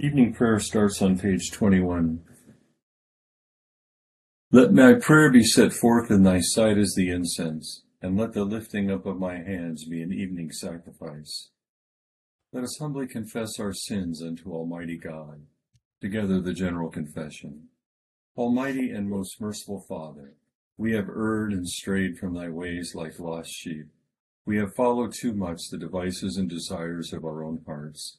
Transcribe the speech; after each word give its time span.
Evening 0.00 0.32
prayer 0.32 0.60
starts 0.60 1.02
on 1.02 1.18
page 1.18 1.50
21. 1.50 2.20
Let 4.52 4.72
my 4.72 4.94
prayer 4.94 5.28
be 5.28 5.42
set 5.42 5.72
forth 5.72 6.08
in 6.08 6.22
thy 6.22 6.38
sight 6.38 6.78
as 6.78 6.94
the 6.94 7.10
incense, 7.10 7.82
and 8.00 8.16
let 8.16 8.32
the 8.32 8.44
lifting 8.44 8.92
up 8.92 9.06
of 9.06 9.18
my 9.18 9.38
hands 9.38 9.84
be 9.86 10.00
an 10.00 10.12
evening 10.12 10.52
sacrifice. 10.52 11.50
Let 12.52 12.62
us 12.62 12.78
humbly 12.78 13.08
confess 13.08 13.58
our 13.58 13.72
sins 13.72 14.22
unto 14.22 14.52
Almighty 14.52 14.96
God. 14.96 15.40
Together 16.00 16.40
the 16.40 16.54
general 16.54 16.90
confession. 16.90 17.64
Almighty 18.36 18.90
and 18.90 19.10
most 19.10 19.40
merciful 19.40 19.84
Father, 19.88 20.34
we 20.76 20.92
have 20.92 21.08
erred 21.08 21.52
and 21.52 21.68
strayed 21.68 22.18
from 22.18 22.34
thy 22.34 22.50
ways 22.50 22.92
like 22.94 23.18
lost 23.18 23.50
sheep. 23.50 23.88
We 24.46 24.58
have 24.58 24.76
followed 24.76 25.12
too 25.12 25.32
much 25.32 25.70
the 25.72 25.76
devices 25.76 26.36
and 26.36 26.48
desires 26.48 27.12
of 27.12 27.24
our 27.24 27.42
own 27.42 27.62
hearts. 27.66 28.18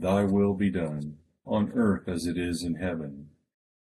thy 0.00 0.24
will 0.24 0.54
be 0.54 0.70
done, 0.70 1.18
on 1.44 1.70
earth 1.74 2.08
as 2.08 2.26
it 2.26 2.38
is 2.38 2.64
in 2.64 2.74
heaven. 2.76 3.28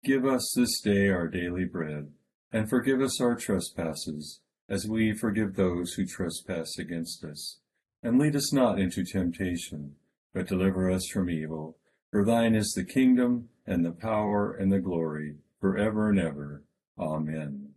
Give 0.05 0.25
us 0.25 0.53
this 0.57 0.81
day 0.81 1.09
our 1.09 1.27
daily 1.27 1.65
bread, 1.65 2.13
and 2.53 2.71
forgive 2.71 3.01
us 3.01 3.21
our 3.21 3.35
trespasses 3.35 4.41
as 4.69 4.87
we 4.87 5.13
forgive 5.13 5.57
those 5.57 5.95
who 5.95 6.07
trespass 6.07 6.79
against 6.79 7.25
us. 7.25 7.59
And 8.03 8.19
lead 8.19 8.37
us 8.37 8.53
not 8.53 8.79
into 8.79 9.05
temptation, 9.05 9.97
but 10.33 10.47
deliver 10.47 10.91
us 10.91 11.07
from 11.09 11.29
evil. 11.29 11.77
For 12.11 12.25
thine 12.25 12.55
is 12.55 12.73
the 12.73 12.85
kingdom, 12.85 13.49
and 13.67 13.85
the 13.85 13.93
power, 13.93 14.55
and 14.55 14.73
the 14.73 14.79
glory, 14.79 15.37
for 15.61 15.77
ever 15.77 16.11
and 16.11 16.19
ever. 16.19 16.63
Amen. 16.99 17.71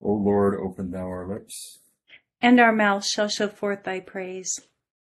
O 0.00 0.12
Lord, 0.12 0.58
open 0.60 0.90
thou 0.90 1.06
our 1.06 1.26
lips. 1.26 1.78
And 2.40 2.60
our 2.60 2.72
mouths 2.72 3.08
shall 3.08 3.28
show 3.28 3.48
forth 3.48 3.84
thy 3.84 4.00
praise. 4.00 4.60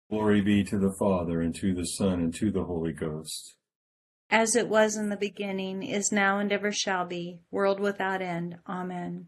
Glory 0.10 0.42
be 0.42 0.64
to 0.64 0.78
the 0.78 0.94
Father, 1.00 1.42
and 1.42 1.56
to 1.56 1.74
the 1.74 1.86
Son, 1.86 2.20
and 2.20 2.34
to 2.36 2.52
the 2.52 2.64
Holy 2.64 2.94
Ghost. 2.94 3.56
As 4.30 4.56
it 4.56 4.70
was 4.70 4.98
in 4.98 5.10
the 5.10 5.18
beginning, 5.18 5.84
is 5.84 6.12
now, 6.12 6.40
and 6.40 6.52
ever 6.52 6.72
shall 6.72 7.06
be, 7.06 7.40
world 7.52 7.80
without 7.80 8.22
end. 8.22 8.58
Amen. 8.68 9.28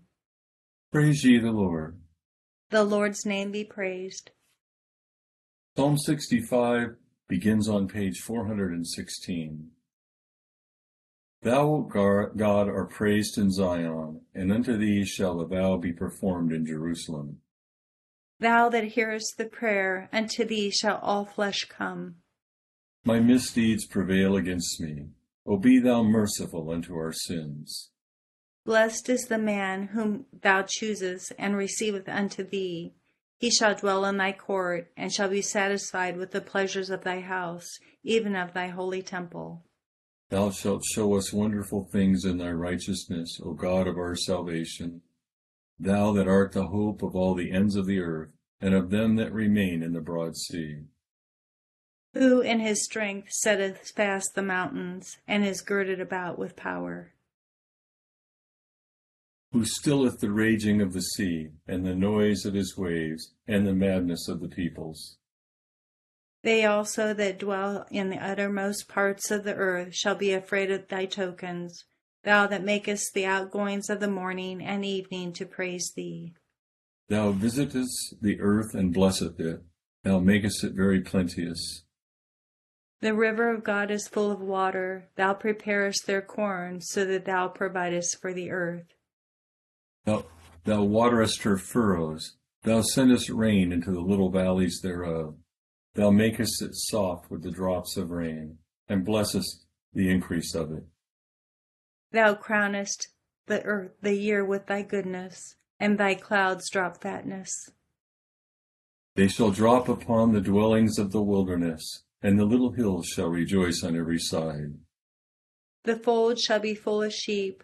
Praise 0.92 1.24
ye 1.24 1.40
the 1.40 1.52
Lord. 1.52 2.00
The 2.70 2.84
Lord's 2.84 3.26
name 3.26 3.52
be 3.52 3.64
praised. 3.64 4.32
Psalm 5.76 5.98
65 5.98 6.96
begins 7.28 7.70
on 7.70 7.88
page 7.88 8.20
416. 8.20 9.70
Thou, 11.44 11.88
God, 12.36 12.68
art 12.68 12.90
praised 12.90 13.38
in 13.38 13.52
Zion, 13.52 14.22
and 14.34 14.52
unto 14.52 14.78
thee 14.78 15.06
shall 15.06 15.38
the 15.38 15.46
vow 15.46 15.78
be 15.78 15.94
performed 15.94 16.52
in 16.52 16.66
Jerusalem. 16.66 17.38
Thou 18.40 18.70
that 18.70 18.84
hearest 18.84 19.38
the 19.38 19.46
prayer, 19.46 20.09
unto 20.14 20.46
thee 20.46 20.70
shall 20.70 20.98
all 20.98 21.25
flesh 21.25 21.66
come. 21.66 22.18
My 23.03 23.20
misdeeds 23.20 23.88
prevail 23.88 24.36
against 24.36 24.80
me. 24.80 25.08
O 25.46 25.58
be 25.58 25.80
thou 25.80 26.03
merciful 26.03 26.70
unto 26.70 26.96
our 26.96 27.14
sins. 27.14 27.90
Blessed 28.66 29.08
is 29.09 29.28
the 29.28 29.38
man 29.38 29.88
whom 29.88 30.26
thou 30.42 30.66
choosest 30.68 31.31
and 31.40 31.56
receiveth 31.56 32.09
unto 32.09 32.44
thee. 32.44 32.94
He 33.38 33.50
shall 33.50 33.76
dwell 33.76 34.03
in 34.06 34.18
thy 34.18 34.34
court, 34.34 34.92
and 34.97 35.14
shall 35.14 35.30
be 35.30 35.42
satisfied 35.42 36.18
with 36.18 36.31
the 36.31 36.42
pleasures 36.42 36.90
of 36.90 37.03
thy 37.03 37.22
house, 37.22 37.80
even 38.03 38.36
of 38.36 38.53
thy 38.53 38.68
holy 38.68 39.02
temple. 39.02 39.64
Thou 40.30 40.52
shalt 40.52 40.84
show 40.84 41.16
us 41.16 41.31
wonderful 41.31 41.88
things 41.92 42.26
in 42.26 42.38
thy 42.38 42.52
righteousness, 42.52 43.40
O 43.42 43.53
God 43.53 43.88
of 43.88 43.96
our 43.97 44.16
salvation. 44.16 45.02
Thou 45.80 46.14
that 46.14 46.28
art 46.28 46.52
the 46.52 46.68
hope 46.68 47.04
of 47.04 47.16
all 47.16 47.36
the 47.36 47.52
ends 47.52 47.76
of 47.76 47.86
the 47.86 48.00
earth, 48.00 48.32
and 48.60 48.74
of 48.74 48.90
them 48.90 49.16
that 49.16 49.32
remain 49.32 49.84
in 49.84 49.94
the 49.94 50.02
broad 50.02 50.36
sea. 50.36 50.86
Who 52.14 52.42
in 52.42 52.60
his 52.60 52.84
strength 52.84 53.32
setteth 53.32 53.92
fast 53.96 54.36
the 54.36 54.42
mountains, 54.42 55.18
and 55.28 55.46
is 55.46 55.62
girded 55.62 56.00
about 56.00 56.40
with 56.40 56.56
power 56.56 57.14
who 59.58 59.66
stilleth 59.66 60.20
the 60.20 60.30
raging 60.30 60.82
of 60.82 60.94
the 60.94 61.02
sea, 61.02 61.50
and 61.68 61.86
the 61.86 61.96
noise 61.96 62.46
of 62.46 62.54
his 62.54 62.78
waves, 62.78 63.34
and 63.48 63.66
the 63.66 63.74
madness 63.74 64.28
of 64.28 64.42
the 64.42 64.48
peoples. 64.48 65.18
They 66.44 66.66
also 66.66 67.14
that 67.14 67.40
dwell 67.40 67.86
in 67.90 68.09
the 68.09 68.24
uttermost 68.24 68.88
parts 68.88 69.32
of 69.32 69.44
the 69.44 69.56
earth 69.56 69.96
shall 69.96 70.16
be 70.16 70.34
afraid 70.34 70.70
of 70.70 70.88
thy 70.88 71.06
tokens, 71.06 71.86
thou 72.28 72.46
that 72.46 72.62
makest 72.62 73.14
the 73.14 73.26
outgoings 73.26 73.90
of 73.90 74.02
the 74.02 74.10
morning 74.10 74.62
and 74.62 74.84
evening 74.84 75.32
to 75.32 75.46
praise 75.46 75.94
thee. 75.96 76.34
Thou 77.08 77.32
visitest 77.32 78.16
the 78.22 78.42
earth 78.42 78.76
and 78.76 78.94
blesseth 78.94 79.40
it, 79.40 79.64
thou 80.04 80.20
makest 80.20 80.62
it 80.66 80.74
very 80.74 81.00
plenteous. 81.00 81.86
The 83.00 83.14
river 83.14 83.50
of 83.50 83.64
God 83.64 83.92
is 83.92 84.10
full 84.10 84.30
of 84.30 84.42
water, 84.42 85.08
thou 85.16 85.36
preparest 85.36 86.06
their 86.06 86.22
corn, 86.22 86.82
so 86.82 87.06
that 87.06 87.24
thou 87.24 87.48
providest 87.48 88.20
for 88.20 88.34
the 88.34 88.52
earth. 88.52 88.88
Thou, 90.04 90.26
thou 90.66 90.84
waterest 90.84 91.44
her 91.44 91.58
furrows. 91.58 92.36
Thou 92.64 92.82
sendest 92.82 93.30
rain 93.30 93.72
into 93.72 93.92
the 93.92 94.02
little 94.02 94.32
valleys 94.32 94.82
thereof. 94.84 95.36
Thou 95.96 96.12
makest 96.12 96.62
it 96.62 96.72
soft 96.74 97.32
with 97.32 97.44
the 97.44 97.52
drops 97.52 97.96
of 97.96 98.12
rain, 98.12 98.58
and 98.90 99.06
blessest 99.06 99.66
the 99.94 100.09
increase 100.09 100.54
of 100.54 100.74
it. 100.74 100.84
Thou 102.12 102.35
crownest 102.35 103.07
the 103.47 103.64
earth 103.64 103.91
the 104.02 104.16
year 104.16 104.46
with 104.46 104.67
thy 104.67 104.84
goodness, 104.84 105.55
and 105.79 105.97
thy 105.97 106.16
clouds 106.16 106.70
drop 106.70 107.02
fatness. 107.02 107.70
They 109.16 109.28
shall 109.28 109.52
drop 109.52 109.90
upon 109.90 110.34
the 110.34 110.41
dwellings 110.41 110.99
of 110.99 111.11
the 111.11 111.23
wilderness, 111.23 112.03
and 112.22 112.37
the 112.37 112.46
little 112.46 112.72
hills 112.72 113.08
shall 113.08 113.29
rejoice 113.29 113.84
on 113.84 113.97
every 113.97 114.20
side. 114.20 114.76
The 115.84 115.97
fold 115.97 116.40
shall 116.40 116.59
be 116.59 116.76
full 116.76 117.02
of 117.02 117.14
sheep, 117.14 117.64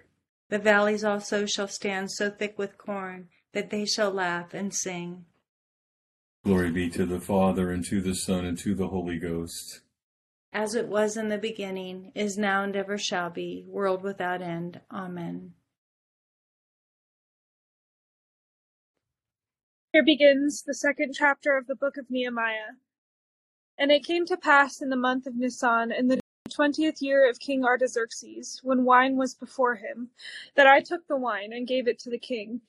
the 0.50 0.60
valleys 0.60 1.04
also 1.04 1.46
shall 1.46 1.68
stand 1.68 2.12
so 2.12 2.30
thick 2.30 2.58
with 2.58 2.78
corn 2.78 3.30
that 3.54 3.70
they 3.70 3.86
shall 3.86 4.12
laugh 4.12 4.54
and 4.54 4.74
sing. 4.74 5.26
Glory 6.44 6.72
be 6.72 6.90
to 6.90 7.06
the 7.06 7.20
Father, 7.20 7.72
and 7.72 7.86
to 7.86 8.02
the 8.02 8.16
Son, 8.16 8.46
and 8.46 8.58
to 8.60 8.76
the 8.76 8.88
Holy 8.88 9.18
Ghost. 9.18 9.82
As 10.56 10.76
it 10.76 10.88
was 10.88 11.18
in 11.18 11.30
the 11.30 11.40
beginning, 11.40 12.12
is 12.14 12.38
now, 12.38 12.64
and 12.64 12.76
ever 12.76 12.96
shall 12.96 13.32
be, 13.32 13.66
world 13.68 14.04
without 14.04 14.40
end. 14.40 14.82
Amen. 14.92 15.56
Here 19.92 20.04
begins 20.04 20.62
the 20.62 20.76
second 20.76 21.14
chapter 21.14 21.58
of 21.58 21.66
the 21.66 21.76
book 21.76 21.98
of 21.98 22.12
Nehemiah. 22.12 22.74
And 23.80 23.92
it 23.92 24.06
came 24.06 24.28
to 24.28 24.38
pass 24.38 24.80
in 24.80 24.90
the 24.90 24.96
month 24.96 25.26
of 25.26 25.36
Nisan, 25.36 25.92
in 25.92 26.08
the 26.08 26.20
twentieth 26.52 27.02
year 27.02 27.28
of 27.28 27.40
King 27.40 27.66
Artaxerxes, 27.66 28.60
when 28.62 28.86
wine 28.86 29.18
was 29.18 29.34
before 29.34 29.74
him, 29.74 30.12
that 30.54 30.68
I 30.68 30.82
took 30.82 31.08
the 31.08 31.18
wine 31.18 31.52
and 31.52 31.68
gave 31.68 31.88
it 31.88 31.98
to 32.00 32.12
the 32.12 32.20
king. 32.20 32.62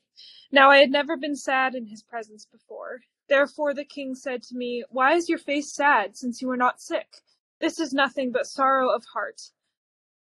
Now 0.50 0.70
I 0.70 0.78
had 0.78 0.90
never 0.90 1.18
been 1.18 1.36
sad 1.36 1.74
in 1.74 1.86
his 1.86 2.02
presence 2.02 2.46
before. 2.46 3.02
Therefore 3.28 3.74
the 3.74 3.84
king 3.84 4.14
said 4.14 4.42
to 4.44 4.56
me, 4.56 4.84
Why 4.88 5.12
is 5.12 5.28
your 5.28 5.38
face 5.38 5.70
sad, 5.70 6.16
since 6.16 6.40
you 6.40 6.50
are 6.50 6.56
not 6.56 6.80
sick? 6.80 7.20
This 7.64 7.80
is 7.80 7.94
nothing 7.94 8.30
but 8.30 8.46
sorrow 8.46 8.90
of 8.90 9.06
heart. 9.06 9.40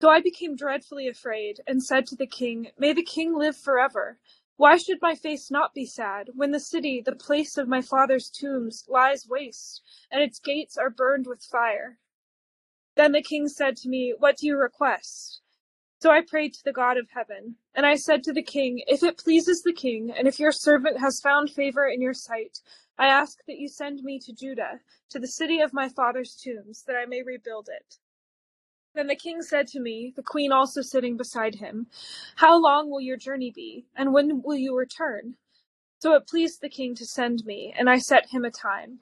So 0.00 0.08
I 0.08 0.20
became 0.20 0.54
dreadfully 0.54 1.08
afraid, 1.08 1.60
and 1.66 1.82
said 1.82 2.06
to 2.06 2.14
the 2.14 2.28
king, 2.28 2.70
May 2.78 2.92
the 2.92 3.02
king 3.02 3.34
live 3.34 3.56
forever. 3.56 4.20
Why 4.56 4.76
should 4.76 5.02
my 5.02 5.16
face 5.16 5.50
not 5.50 5.74
be 5.74 5.84
sad, 5.84 6.30
when 6.34 6.52
the 6.52 6.60
city, 6.60 7.02
the 7.04 7.16
place 7.16 7.58
of 7.58 7.66
my 7.66 7.82
father's 7.82 8.30
tombs, 8.30 8.84
lies 8.86 9.26
waste, 9.26 9.82
and 10.12 10.22
its 10.22 10.38
gates 10.38 10.78
are 10.78 10.90
burned 10.90 11.26
with 11.26 11.42
fire? 11.42 11.98
Then 12.94 13.10
the 13.10 13.20
king 13.20 13.48
said 13.48 13.76
to 13.78 13.88
me, 13.88 14.14
What 14.16 14.36
do 14.36 14.46
you 14.46 14.56
request? 14.56 15.40
So 16.00 16.12
I 16.12 16.20
prayed 16.20 16.54
to 16.54 16.62
the 16.64 16.72
God 16.72 16.98
of 16.98 17.08
heaven, 17.10 17.56
and 17.74 17.84
I 17.84 17.96
said 17.96 18.22
to 18.24 18.32
the 18.32 18.44
king, 18.44 18.84
If 18.86 19.02
it 19.02 19.18
pleases 19.18 19.62
the 19.62 19.72
king, 19.72 20.12
and 20.16 20.28
if 20.28 20.38
your 20.38 20.52
servant 20.52 21.00
has 21.00 21.18
found 21.18 21.50
favor 21.50 21.84
in 21.84 22.00
your 22.00 22.14
sight, 22.14 22.60
I 22.98 23.06
ask 23.06 23.38
that 23.46 23.58
you 23.58 23.68
send 23.68 24.02
me 24.02 24.18
to 24.20 24.32
Judah, 24.32 24.80
to 25.10 25.18
the 25.18 25.26
city 25.26 25.60
of 25.60 25.72
my 25.72 25.88
father's 25.88 26.34
tombs, 26.36 26.84
that 26.86 26.96
I 26.96 27.06
may 27.06 27.22
rebuild 27.22 27.68
it. 27.68 27.98
Then 28.94 29.08
the 29.08 29.16
king 29.16 29.42
said 29.42 29.66
to 29.68 29.80
me, 29.80 30.12
the 30.14 30.22
queen 30.22 30.52
also 30.52 30.80
sitting 30.80 31.16
beside 31.16 31.56
him, 31.56 31.88
How 32.36 32.56
long 32.56 32.90
will 32.90 33.00
your 33.00 33.16
journey 33.16 33.50
be, 33.50 33.86
and 33.96 34.12
when 34.12 34.42
will 34.42 34.56
you 34.56 34.76
return? 34.76 35.36
So 35.98 36.14
it 36.14 36.28
pleased 36.28 36.60
the 36.60 36.68
king 36.68 36.94
to 36.96 37.06
send 37.06 37.44
me, 37.44 37.74
and 37.76 37.90
I 37.90 37.98
set 37.98 38.30
him 38.30 38.44
a 38.44 38.50
time. 38.50 39.00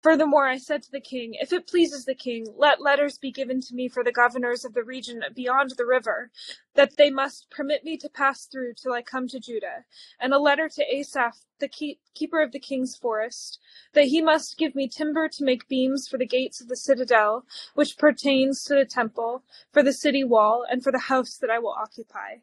Furthermore, 0.00 0.46
I 0.46 0.58
said 0.58 0.84
to 0.84 0.92
the 0.92 1.00
king, 1.00 1.34
If 1.34 1.52
it 1.52 1.66
pleases 1.66 2.04
the 2.04 2.14
king, 2.14 2.46
let 2.56 2.80
letters 2.80 3.18
be 3.18 3.32
given 3.32 3.60
to 3.62 3.74
me 3.74 3.88
for 3.88 4.04
the 4.04 4.12
governors 4.12 4.64
of 4.64 4.72
the 4.72 4.84
region 4.84 5.24
beyond 5.34 5.72
the 5.76 5.86
river, 5.86 6.30
that 6.74 6.96
they 6.96 7.10
must 7.10 7.50
permit 7.50 7.82
me 7.82 7.96
to 7.98 8.08
pass 8.08 8.46
through 8.46 8.74
till 8.74 8.92
I 8.92 9.02
come 9.02 9.26
to 9.28 9.40
Judah, 9.40 9.84
and 10.20 10.32
a 10.32 10.38
letter 10.38 10.68
to 10.68 10.94
Asaph, 10.96 11.38
the 11.58 11.68
keeper 12.14 12.40
of 12.40 12.52
the 12.52 12.60
king's 12.60 12.96
forest, 12.96 13.58
that 13.94 14.04
he 14.06 14.22
must 14.22 14.56
give 14.56 14.76
me 14.76 14.88
timber 14.88 15.28
to 15.30 15.44
make 15.44 15.66
beams 15.68 16.06
for 16.06 16.16
the 16.16 16.26
gates 16.26 16.60
of 16.60 16.68
the 16.68 16.76
citadel, 16.76 17.44
which 17.74 17.98
pertains 17.98 18.62
to 18.64 18.76
the 18.76 18.86
temple, 18.86 19.42
for 19.72 19.82
the 19.82 19.92
city 19.92 20.22
wall, 20.22 20.64
and 20.70 20.84
for 20.84 20.92
the 20.92 21.00
house 21.10 21.36
that 21.38 21.50
I 21.50 21.58
will 21.58 21.74
occupy. 21.76 22.36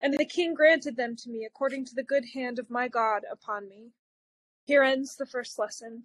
And 0.00 0.14
the 0.14 0.24
king 0.24 0.54
granted 0.54 0.96
them 0.96 1.16
to 1.16 1.30
me 1.30 1.44
according 1.44 1.86
to 1.86 1.96
the 1.96 2.04
good 2.04 2.26
hand 2.34 2.60
of 2.60 2.70
my 2.70 2.86
God 2.86 3.24
upon 3.30 3.68
me. 3.68 3.90
Here 4.66 4.84
ends 4.84 5.16
the 5.16 5.26
first 5.26 5.58
lesson. 5.58 6.04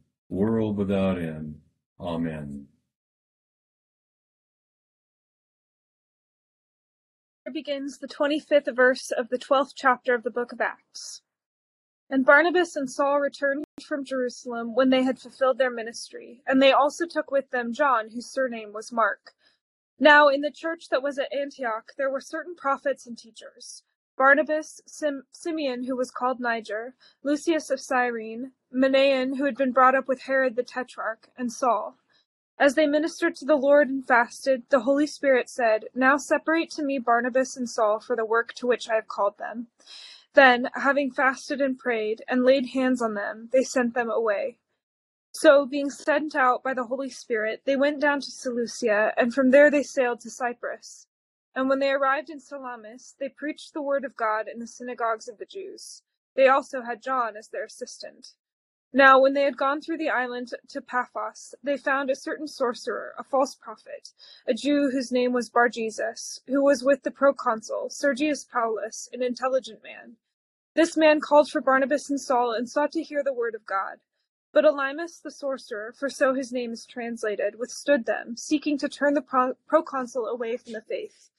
world 0.31 0.77
without 0.77 1.19
end. 1.19 1.59
Amen. 1.99 2.65
Here 7.45 7.53
begins 7.53 7.97
the 7.97 8.07
25th 8.07 8.73
verse 8.75 9.11
of 9.11 9.29
the 9.29 9.37
12th 9.37 9.73
chapter 9.75 10.15
of 10.15 10.23
the 10.23 10.31
book 10.31 10.51
of 10.53 10.61
Acts. 10.61 11.21
And 12.09 12.25
Barnabas 12.25 12.75
and 12.75 12.89
Saul 12.89 13.19
returned 13.19 13.65
from 13.85 14.05
Jerusalem 14.05 14.73
when 14.73 14.89
they 14.89 15.03
had 15.03 15.19
fulfilled 15.19 15.57
their 15.57 15.69
ministry, 15.69 16.41
and 16.47 16.61
they 16.61 16.71
also 16.71 17.05
took 17.05 17.29
with 17.31 17.49
them 17.51 17.73
John, 17.73 18.09
whose 18.09 18.31
surname 18.31 18.73
was 18.73 18.91
Mark. 18.91 19.31
Now, 19.99 20.29
in 20.29 20.41
the 20.41 20.51
church 20.51 20.89
that 20.89 21.03
was 21.03 21.19
at 21.19 21.33
Antioch, 21.33 21.91
there 21.97 22.09
were 22.09 22.21
certain 22.21 22.55
prophets 22.55 23.05
and 23.05 23.17
teachers 23.17 23.83
Barnabas, 24.17 24.81
Sim- 24.87 25.25
Simeon, 25.31 25.85
who 25.85 25.95
was 25.97 26.11
called 26.11 26.39
Niger, 26.39 26.95
Lucius 27.23 27.69
of 27.71 27.81
Cyrene, 27.81 28.53
Manaen, 28.73 29.37
who 29.37 29.45
had 29.45 29.57
been 29.57 29.71
brought 29.73 29.95
up 29.95 30.07
with 30.07 30.23
Herod 30.23 30.55
the 30.55 30.63
Tetrarch, 30.63 31.29
and 31.37 31.51
Saul. 31.53 31.97
As 32.59 32.75
they 32.75 32.87
ministered 32.87 33.35
to 33.37 33.45
the 33.45 33.57
Lord 33.57 33.89
and 33.89 34.07
fasted, 34.07 34.63
the 34.69 34.81
Holy 34.81 35.07
Spirit 35.07 35.49
said, 35.49 35.85
Now 35.95 36.17
separate 36.17 36.71
to 36.71 36.83
me 36.83 36.99
Barnabas 36.99 37.57
and 37.57 37.69
Saul 37.69 37.99
for 37.99 38.15
the 38.15 38.25
work 38.25 38.53
to 38.55 38.67
which 38.67 38.89
I 38.89 38.95
have 38.95 39.07
called 39.09 39.37
them. 39.39 39.67
Then, 40.35 40.69
having 40.75 41.11
fasted 41.11 41.61
and 41.61 41.77
prayed, 41.79 42.23
and 42.27 42.45
laid 42.45 42.67
hands 42.67 43.01
on 43.01 43.15
them, 43.15 43.49
they 43.51 43.63
sent 43.63 43.95
them 43.95 44.09
away. 44.09 44.59
So, 45.33 45.65
being 45.65 45.89
sent 45.89 46.35
out 46.35 46.63
by 46.63 46.73
the 46.73 46.85
Holy 46.85 47.09
Spirit, 47.09 47.63
they 47.65 47.75
went 47.77 48.01
down 48.01 48.21
to 48.21 48.31
Seleucia, 48.31 49.13
and 49.17 49.33
from 49.33 49.51
there 49.51 49.71
they 49.71 49.83
sailed 49.83 50.21
to 50.21 50.31
Cyprus. 50.31 51.07
And 51.55 51.69
when 51.69 51.79
they 51.79 51.91
arrived 51.91 52.29
in 52.29 52.39
Salamis, 52.39 53.15
they 53.19 53.29
preached 53.29 53.73
the 53.73 53.81
word 53.81 54.05
of 54.05 54.15
God 54.15 54.47
in 54.47 54.59
the 54.59 54.67
synagogues 54.67 55.27
of 55.27 55.37
the 55.37 55.45
Jews. 55.45 56.01
They 56.35 56.47
also 56.47 56.81
had 56.81 57.03
John 57.03 57.35
as 57.35 57.49
their 57.49 57.65
assistant. 57.65 58.29
Now 58.93 59.21
when 59.21 59.33
they 59.33 59.43
had 59.43 59.57
gone 59.57 59.81
through 59.81 59.97
the 59.97 60.09
island 60.09 60.53
to 60.69 60.81
Paphos, 60.81 61.55
they 61.63 61.77
found 61.77 62.09
a 62.09 62.15
certain 62.15 62.47
sorcerer, 62.47 63.13
a 63.17 63.23
false 63.23 63.55
prophet, 63.55 64.09
a 64.47 64.53
Jew 64.53 64.89
whose 64.91 65.11
name 65.11 65.33
was 65.33 65.49
Barjesus, 65.49 66.41
who 66.47 66.63
was 66.63 66.83
with 66.83 67.03
the 67.03 67.11
proconsul, 67.11 67.89
Sergius 67.89 68.45
Paulus, 68.45 69.09
an 69.13 69.23
intelligent 69.23 69.83
man. 69.83 70.17
This 70.75 70.97
man 70.97 71.19
called 71.19 71.49
for 71.49 71.61
Barnabas 71.61 72.09
and 72.09 72.19
Saul 72.19 72.53
and 72.53 72.69
sought 72.69 72.93
to 72.93 73.03
hear 73.03 73.23
the 73.23 73.33
word 73.33 73.55
of 73.55 73.65
God. 73.65 73.99
But 74.53 74.65
Elymas 74.65 75.21
the 75.21 75.31
sorcerer, 75.31 75.93
for 75.97 76.09
so 76.09 76.33
his 76.33 76.51
name 76.53 76.73
is 76.73 76.85
translated, 76.85 77.59
withstood 77.59 78.05
them, 78.05 78.37
seeking 78.37 78.77
to 78.79 78.89
turn 78.89 79.13
the 79.15 79.55
proconsul 79.67 80.27
away 80.27 80.57
from 80.57 80.73
the 80.73 80.81
faith. 80.81 81.29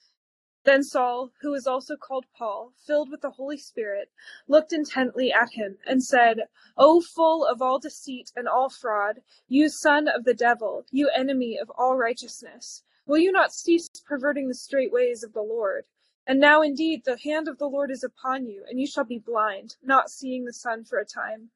Then 0.65 0.85
Saul, 0.85 1.33
who 1.41 1.55
is 1.55 1.67
also 1.67 1.97
called 1.97 2.27
Paul, 2.39 2.73
filled 2.87 3.11
with 3.11 3.21
the 3.23 3.31
Holy 3.31 3.59
Spirit, 3.59 4.13
looked 4.47 4.73
intently 4.73 5.33
at 5.33 5.55
him, 5.55 5.79
and 5.87 6.05
said, 6.05 6.49
O 6.77 7.01
full 7.01 7.45
of 7.45 7.61
all 7.61 7.81
deceit 7.81 8.31
and 8.37 8.47
all 8.49 8.69
fraud, 8.69 9.23
you 9.49 9.69
son 9.69 10.07
of 10.07 10.25
the 10.25 10.35
devil, 10.35 10.87
you 10.93 11.11
enemy 11.11 11.59
of 11.59 11.71
all 11.71 11.97
righteousness, 11.97 12.85
will 13.07 13.19
you 13.19 13.33
not 13.33 13.53
cease 13.53 13.89
perverting 14.07 14.47
the 14.47 14.55
straight 14.55 14.93
ways 14.93 15.25
of 15.25 15.33
the 15.33 15.43
Lord? 15.43 15.85
And 16.29 16.39
now 16.39 16.63
indeed 16.63 17.05
the 17.05 17.19
hand 17.19 17.49
of 17.49 17.59
the 17.59 17.69
Lord 17.69 17.91
is 17.91 18.05
upon 18.05 18.47
you, 18.47 18.65
and 18.69 18.79
you 18.79 18.87
shall 18.87 19.05
be 19.05 19.19
blind, 19.19 19.77
not 19.83 20.11
seeing 20.11 20.45
the 20.45 20.53
sun 20.53 20.85
for 20.85 21.01
a 21.01 21.05
time. 21.05 21.51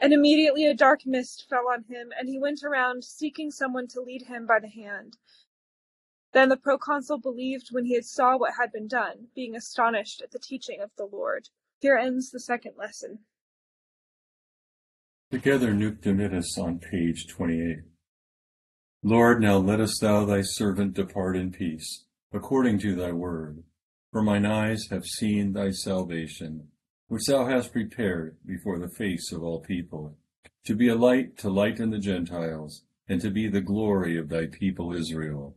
And 0.00 0.12
immediately 0.12 0.66
a 0.66 0.74
dark 0.74 1.06
mist 1.06 1.46
fell 1.48 1.68
on 1.68 1.84
him, 1.84 2.12
and 2.18 2.28
he 2.28 2.38
went 2.38 2.64
around 2.64 3.04
seeking 3.04 3.52
someone 3.52 3.86
to 3.88 4.00
lead 4.00 4.22
him 4.22 4.46
by 4.46 4.58
the 4.58 4.68
hand. 4.68 5.16
Then 6.36 6.50
the 6.50 6.58
proconsul 6.58 7.16
believed 7.16 7.68
when 7.70 7.86
he 7.86 7.98
saw 8.02 8.36
what 8.36 8.52
had 8.60 8.70
been 8.70 8.88
done, 8.88 9.28
being 9.34 9.56
astonished 9.56 10.20
at 10.20 10.32
the 10.32 10.38
teaching 10.38 10.82
of 10.82 10.90
the 10.98 11.08
Lord. 11.10 11.48
Here 11.80 11.96
ends 11.96 12.30
the 12.30 12.40
second 12.40 12.72
lesson. 12.76 13.20
Together, 15.30 15.72
Nunc 15.72 16.02
Dimittis 16.02 16.58
on 16.58 16.78
page 16.78 17.26
28. 17.28 17.78
Lord, 19.02 19.40
now 19.40 19.56
lettest 19.56 20.02
thou 20.02 20.26
thy 20.26 20.42
servant 20.42 20.92
depart 20.92 21.38
in 21.38 21.52
peace, 21.52 22.04
according 22.34 22.80
to 22.80 22.94
thy 22.94 23.12
word. 23.12 23.64
For 24.12 24.20
mine 24.20 24.44
eyes 24.44 24.88
have 24.90 25.06
seen 25.06 25.54
thy 25.54 25.70
salvation, 25.70 26.68
which 27.08 27.24
thou 27.24 27.46
hast 27.46 27.72
prepared 27.72 28.36
before 28.44 28.78
the 28.78 28.94
face 28.98 29.32
of 29.32 29.42
all 29.42 29.60
people, 29.60 30.18
to 30.66 30.74
be 30.74 30.88
a 30.88 30.96
light 30.96 31.38
to 31.38 31.48
lighten 31.48 31.88
the 31.88 31.98
Gentiles, 31.98 32.84
and 33.08 33.22
to 33.22 33.30
be 33.30 33.48
the 33.48 33.62
glory 33.62 34.18
of 34.18 34.28
thy 34.28 34.44
people 34.44 34.92
Israel. 34.92 35.56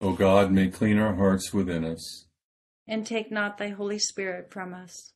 O 0.00 0.12
God, 0.12 0.52
may 0.52 0.68
clean 0.68 0.98
our 0.98 1.14
hearts 1.14 1.52
within 1.52 1.84
us. 1.84 2.26
And 2.86 3.04
take 3.06 3.30
not 3.30 3.58
thy 3.58 3.68
Holy 3.68 3.98
Spirit 3.98 4.50
from 4.50 4.72
us. 4.72 5.12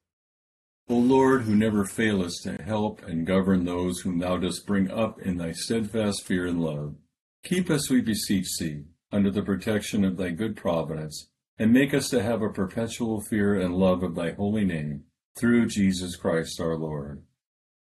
O 0.88 0.96
Lord, 0.96 1.42
who 1.42 1.54
never 1.54 1.84
failest 1.84 2.42
to 2.42 2.60
help 2.60 3.02
and 3.06 3.26
govern 3.26 3.64
those 3.64 4.00
whom 4.00 4.18
thou 4.18 4.36
dost 4.36 4.66
bring 4.66 4.90
up 4.90 5.20
in 5.20 5.38
thy 5.38 5.52
steadfast 5.52 6.24
fear 6.24 6.46
and 6.46 6.60
love, 6.60 6.96
keep 7.44 7.70
us, 7.70 7.88
we 7.88 8.00
beseech 8.00 8.48
thee, 8.58 8.82
under 9.12 9.30
the 9.30 9.42
protection 9.42 10.04
of 10.04 10.16
thy 10.16 10.30
good 10.30 10.56
providence, 10.56 11.28
and 11.58 11.72
make 11.72 11.94
us 11.94 12.08
to 12.10 12.22
have 12.22 12.42
a 12.42 12.48
perpetual 12.48 13.20
fear 13.20 13.54
and 13.54 13.76
love 13.76 14.02
of 14.02 14.16
thy 14.16 14.32
holy 14.32 14.64
name, 14.64 15.04
through 15.38 15.66
Jesus 15.66 16.16
Christ 16.16 16.60
our 16.60 16.76
Lord. 16.76 17.22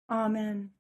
Amen. 0.09 0.71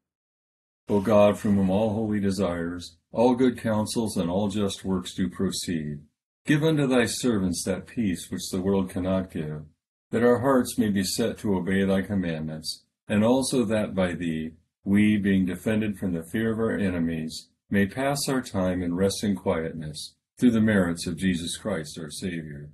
O 0.88 1.00
God, 1.00 1.38
from 1.38 1.56
whom 1.56 1.68
all 1.68 1.94
holy 1.94 2.20
desires, 2.20 2.96
all 3.10 3.34
good 3.34 3.58
counsels, 3.58 4.16
and 4.16 4.30
all 4.30 4.48
just 4.48 4.84
works 4.84 5.14
do 5.14 5.28
proceed, 5.28 6.00
give 6.44 6.62
unto 6.62 6.86
thy 6.86 7.06
servants 7.06 7.64
that 7.64 7.86
peace 7.86 8.30
which 8.30 8.48
the 8.50 8.60
world 8.60 8.88
cannot 8.88 9.30
give, 9.32 9.62
that 10.10 10.22
our 10.22 10.38
hearts 10.38 10.78
may 10.78 10.88
be 10.88 11.02
set 11.02 11.38
to 11.38 11.56
obey 11.56 11.84
thy 11.84 12.02
commandments, 12.02 12.84
and 13.08 13.24
also 13.24 13.64
that 13.64 13.94
by 13.94 14.12
thee, 14.12 14.52
we, 14.84 15.16
being 15.16 15.44
defended 15.44 15.98
from 15.98 16.12
the 16.12 16.22
fear 16.30 16.52
of 16.52 16.60
our 16.60 16.76
enemies, 16.76 17.48
may 17.68 17.86
pass 17.86 18.28
our 18.28 18.40
time 18.40 18.80
in 18.80 18.94
rest 18.94 19.24
and 19.24 19.36
quietness, 19.36 20.14
through 20.38 20.52
the 20.52 20.60
merits 20.60 21.06
of 21.06 21.16
Jesus 21.16 21.56
Christ 21.56 21.98
our 21.98 22.10
Saviour. 22.10 22.70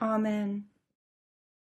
Amen. 0.00 0.64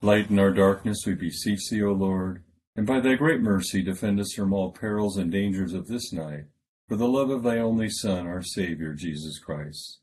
Lighten 0.01 0.39
our 0.39 0.51
darkness, 0.51 0.99
we 1.05 1.15
beseech 1.15 1.69
thee, 1.69 1.83
O 1.83 1.91
Lord, 1.91 2.43
and 2.79 2.87
by 2.87 3.01
thy 3.01 3.15
great 3.15 3.41
mercy 3.41 3.81
defend 3.81 4.21
us 4.21 4.31
from 4.33 4.53
all 4.53 4.71
perils 4.71 5.17
and 5.17 5.29
dangers 5.29 5.73
of 5.73 5.87
this 5.87 6.13
night, 6.13 6.45
for 6.87 6.95
the 6.95 7.09
love 7.09 7.29
of 7.29 7.43
thy 7.43 7.57
only 7.57 7.89
Son, 7.89 8.25
our 8.25 8.41
Saviour, 8.41 8.93
Jesus 8.93 9.37
Christ. 9.37 9.99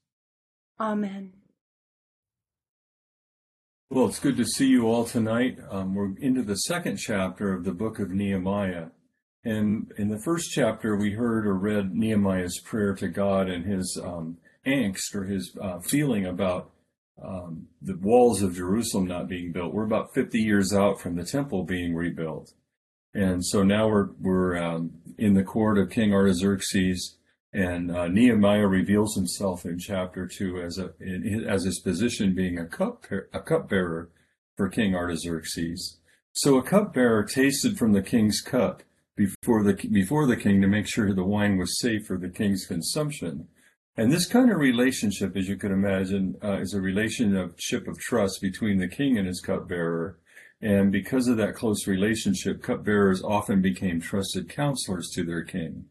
Amen. 0.78 1.32
Well, 3.88 4.08
it's 4.08 4.20
good 4.20 4.36
to 4.36 4.44
see 4.44 4.66
you 4.66 4.88
all 4.88 5.06
tonight. 5.06 5.58
Um, 5.70 5.94
we're 5.94 6.18
into 6.18 6.42
the 6.42 6.56
second 6.56 6.98
chapter 6.98 7.54
of 7.54 7.64
the 7.64 7.72
book 7.72 7.98
of 7.98 8.10
Nehemiah. 8.10 8.88
And 9.42 9.90
in 9.96 10.10
the 10.10 10.20
first 10.22 10.50
chapter, 10.50 10.96
we 10.96 11.12
heard 11.12 11.46
or 11.46 11.54
read 11.54 11.94
Nehemiah's 11.94 12.60
prayer 12.62 12.94
to 12.96 13.08
God 13.08 13.48
and 13.48 13.64
his 13.64 13.98
um, 14.04 14.36
angst 14.66 15.14
or 15.14 15.24
his 15.24 15.56
uh, 15.62 15.78
feeling 15.78 16.26
about 16.26 16.72
um, 17.24 17.68
the 17.80 17.96
walls 17.96 18.42
of 18.42 18.54
Jerusalem 18.54 19.06
not 19.06 19.28
being 19.28 19.50
built. 19.50 19.72
We're 19.72 19.86
about 19.86 20.12
50 20.12 20.38
years 20.38 20.74
out 20.74 21.00
from 21.00 21.16
the 21.16 21.24
temple 21.24 21.64
being 21.64 21.94
rebuilt. 21.94 22.52
And 23.16 23.42
so 23.42 23.62
now 23.62 23.88
we're, 23.88 24.10
we're 24.20 24.56
um, 24.58 24.90
in 25.16 25.32
the 25.32 25.42
court 25.42 25.78
of 25.78 25.88
King 25.88 26.12
Artaxerxes, 26.12 27.16
and 27.50 27.90
uh, 27.90 28.08
Nehemiah 28.08 28.66
reveals 28.66 29.14
himself 29.14 29.64
in 29.64 29.78
chapter 29.78 30.26
two 30.26 30.60
as 30.60 30.76
a 30.76 30.92
in, 31.00 31.46
as 31.48 31.64
his 31.64 31.80
position 31.80 32.34
being 32.34 32.58
a 32.58 32.66
cup 32.66 33.06
a 33.32 33.40
cupbearer 33.40 34.10
for 34.56 34.68
King 34.68 34.94
Artaxerxes. 34.94 35.98
So 36.32 36.58
a 36.58 36.62
cupbearer 36.62 37.24
tasted 37.24 37.78
from 37.78 37.94
the 37.94 38.02
king's 38.02 38.42
cup 38.42 38.82
before 39.16 39.62
the 39.62 39.72
before 39.88 40.26
the 40.26 40.36
king 40.36 40.60
to 40.60 40.68
make 40.68 40.86
sure 40.86 41.14
the 41.14 41.24
wine 41.24 41.56
was 41.56 41.80
safe 41.80 42.04
for 42.06 42.18
the 42.18 42.28
king's 42.28 42.66
consumption. 42.66 43.48
And 43.98 44.12
this 44.12 44.26
kind 44.26 44.52
of 44.52 44.58
relationship, 44.58 45.36
as 45.36 45.48
you 45.48 45.56
can 45.56 45.72
imagine, 45.72 46.36
uh, 46.44 46.58
is 46.58 46.74
a 46.74 46.80
relationship 46.80 47.88
of 47.88 47.98
trust 47.98 48.42
between 48.42 48.78
the 48.78 48.88
king 48.88 49.16
and 49.16 49.26
his 49.26 49.40
cupbearer. 49.40 50.18
And 50.60 50.92
because 50.92 51.28
of 51.28 51.38
that 51.38 51.54
close 51.54 51.86
relationship, 51.86 52.62
cupbearers 52.62 53.22
often 53.22 53.62
became 53.62 54.00
trusted 54.00 54.50
counselors 54.50 55.10
to 55.14 55.24
their 55.24 55.42
king. 55.42 55.86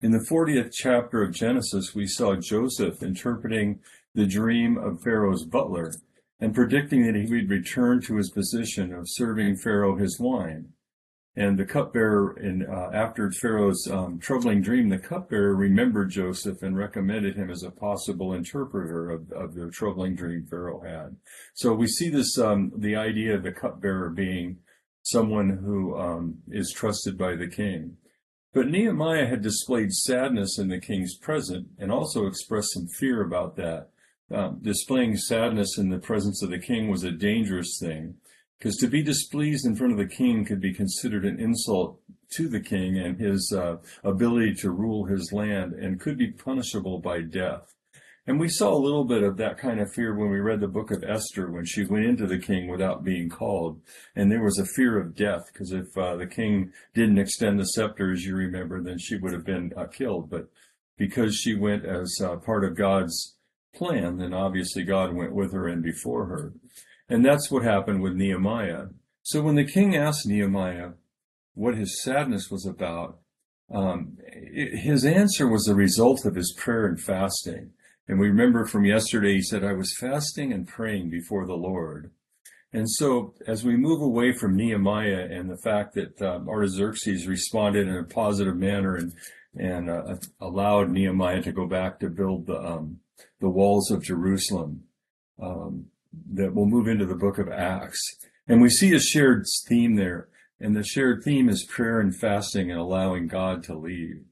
In 0.00 0.12
the 0.12 0.24
40th 0.30 0.72
chapter 0.72 1.22
of 1.22 1.34
Genesis, 1.34 1.92
we 1.92 2.06
saw 2.06 2.36
Joseph 2.36 3.02
interpreting 3.02 3.80
the 4.14 4.26
dream 4.26 4.78
of 4.78 5.02
Pharaoh's 5.02 5.44
butler 5.44 5.92
and 6.38 6.54
predicting 6.54 7.04
that 7.04 7.16
he 7.16 7.26
would 7.26 7.50
return 7.50 8.00
to 8.02 8.16
his 8.16 8.30
position 8.30 8.94
of 8.94 9.08
serving 9.08 9.56
Pharaoh 9.56 9.96
his 9.96 10.20
wine. 10.20 10.72
And 11.36 11.56
the 11.56 11.64
cupbearer, 11.64 12.36
in, 12.38 12.66
uh, 12.66 12.90
after 12.92 13.30
Pharaoh's 13.30 13.88
um, 13.88 14.18
troubling 14.18 14.62
dream, 14.62 14.88
the 14.88 14.98
cupbearer 14.98 15.54
remembered 15.54 16.10
Joseph 16.10 16.62
and 16.62 16.76
recommended 16.76 17.36
him 17.36 17.50
as 17.50 17.62
a 17.62 17.70
possible 17.70 18.32
interpreter 18.32 19.10
of, 19.10 19.30
of 19.30 19.54
the 19.54 19.70
troubling 19.70 20.16
dream 20.16 20.44
Pharaoh 20.50 20.80
had. 20.80 21.16
So 21.54 21.72
we 21.72 21.86
see 21.86 22.08
this, 22.08 22.36
um, 22.36 22.72
the 22.76 22.96
idea 22.96 23.36
of 23.36 23.44
the 23.44 23.52
cupbearer 23.52 24.10
being 24.10 24.58
someone 25.02 25.50
who 25.64 25.96
um, 25.96 26.38
is 26.48 26.72
trusted 26.72 27.16
by 27.16 27.36
the 27.36 27.48
king. 27.48 27.96
But 28.52 28.66
Nehemiah 28.66 29.26
had 29.26 29.42
displayed 29.42 29.92
sadness 29.92 30.58
in 30.58 30.68
the 30.68 30.80
king's 30.80 31.16
presence 31.16 31.68
and 31.78 31.92
also 31.92 32.26
expressed 32.26 32.72
some 32.72 32.88
fear 32.88 33.22
about 33.22 33.54
that. 33.56 33.90
Um, 34.32 34.58
displaying 34.62 35.16
sadness 35.16 35.78
in 35.78 35.90
the 35.90 35.98
presence 35.98 36.42
of 36.42 36.50
the 36.50 36.58
king 36.58 36.88
was 36.88 37.04
a 37.04 37.12
dangerous 37.12 37.78
thing 37.80 38.16
because 38.60 38.76
to 38.76 38.88
be 38.88 39.02
displeased 39.02 39.64
in 39.64 39.74
front 39.74 39.92
of 39.92 39.98
the 39.98 40.06
king 40.06 40.44
could 40.44 40.60
be 40.60 40.74
considered 40.74 41.24
an 41.24 41.40
insult 41.40 41.98
to 42.28 42.46
the 42.46 42.60
king 42.60 42.98
and 42.98 43.18
his 43.18 43.52
uh, 43.56 43.76
ability 44.04 44.54
to 44.54 44.70
rule 44.70 45.06
his 45.06 45.32
land 45.32 45.72
and 45.72 45.98
could 45.98 46.18
be 46.18 46.30
punishable 46.30 46.98
by 46.98 47.22
death. 47.22 47.74
And 48.26 48.38
we 48.38 48.50
saw 48.50 48.74
a 48.74 48.78
little 48.78 49.04
bit 49.04 49.22
of 49.22 49.38
that 49.38 49.56
kind 49.56 49.80
of 49.80 49.90
fear 49.92 50.14
when 50.14 50.30
we 50.30 50.40
read 50.40 50.60
the 50.60 50.68
book 50.68 50.90
of 50.90 51.02
Esther, 51.02 51.50
when 51.50 51.64
she 51.64 51.86
went 51.86 52.04
into 52.04 52.26
the 52.26 52.38
king 52.38 52.68
without 52.68 53.02
being 53.02 53.30
called. 53.30 53.80
And 54.14 54.30
there 54.30 54.44
was 54.44 54.58
a 54.58 54.66
fear 54.66 55.00
of 55.00 55.16
death, 55.16 55.40
because 55.50 55.72
if 55.72 55.96
uh, 55.96 56.16
the 56.16 56.26
king 56.26 56.70
didn't 56.94 57.18
extend 57.18 57.58
the 57.58 57.64
scepter, 57.64 58.12
as 58.12 58.26
you 58.26 58.36
remember, 58.36 58.82
then 58.82 58.98
she 58.98 59.16
would 59.16 59.32
have 59.32 59.46
been 59.46 59.72
uh, 59.74 59.86
killed. 59.86 60.28
But 60.28 60.48
because 60.98 61.34
she 61.34 61.54
went 61.54 61.86
as 61.86 62.14
uh, 62.22 62.36
part 62.36 62.64
of 62.64 62.76
God's 62.76 63.36
plan, 63.74 64.18
then 64.18 64.34
obviously 64.34 64.84
God 64.84 65.14
went 65.14 65.34
with 65.34 65.54
her 65.54 65.66
and 65.66 65.82
before 65.82 66.26
her. 66.26 66.52
And 67.10 67.24
that's 67.24 67.50
what 67.50 67.64
happened 67.64 68.02
with 68.02 68.14
Nehemiah. 68.14 68.86
So 69.22 69.42
when 69.42 69.56
the 69.56 69.64
king 69.64 69.96
asked 69.96 70.26
Nehemiah 70.26 70.92
what 71.54 71.76
his 71.76 72.02
sadness 72.02 72.50
was 72.50 72.64
about, 72.64 73.18
um, 73.72 74.16
his 74.32 75.04
answer 75.04 75.48
was 75.48 75.64
the 75.64 75.74
result 75.74 76.24
of 76.24 76.36
his 76.36 76.54
prayer 76.56 76.86
and 76.86 77.00
fasting. 77.00 77.72
And 78.08 78.18
we 78.18 78.28
remember 78.28 78.64
from 78.64 78.84
yesterday, 78.84 79.34
he 79.34 79.42
said, 79.42 79.64
I 79.64 79.72
was 79.72 79.94
fasting 80.00 80.52
and 80.52 80.66
praying 80.66 81.10
before 81.10 81.46
the 81.46 81.54
Lord. 81.54 82.12
And 82.72 82.88
so, 82.88 83.34
as 83.46 83.64
we 83.64 83.76
move 83.76 84.00
away 84.00 84.32
from 84.32 84.56
Nehemiah 84.56 85.28
and 85.30 85.50
the 85.50 85.56
fact 85.56 85.94
that 85.94 86.22
um, 86.22 86.48
Artaxerxes 86.48 87.26
responded 87.26 87.88
in 87.88 87.96
a 87.96 88.04
positive 88.04 88.56
manner 88.56 88.94
and 88.94 89.12
and 89.56 89.90
uh, 89.90 90.14
allowed 90.40 90.90
Nehemiah 90.90 91.42
to 91.42 91.50
go 91.50 91.66
back 91.66 91.98
to 91.98 92.08
build 92.08 92.46
the 92.46 92.56
um, 92.56 92.98
the 93.40 93.48
walls 93.48 93.90
of 93.90 94.04
Jerusalem, 94.04 94.84
um, 95.42 95.86
that 96.32 96.54
we'll 96.54 96.66
move 96.66 96.88
into 96.88 97.06
the 97.06 97.14
book 97.14 97.38
of 97.38 97.48
Acts, 97.48 98.00
and 98.48 98.60
we 98.60 98.68
see 98.68 98.94
a 98.94 99.00
shared 99.00 99.44
theme 99.68 99.96
there. 99.96 100.28
And 100.62 100.76
the 100.76 100.84
shared 100.84 101.22
theme 101.24 101.48
is 101.48 101.64
prayer 101.64 102.00
and 102.00 102.14
fasting 102.14 102.70
and 102.70 102.78
allowing 102.78 103.28
God 103.28 103.62
to 103.64 103.74
lead. 103.74 104.24